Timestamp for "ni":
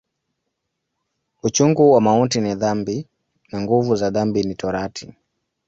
2.41-2.55, 4.43-4.55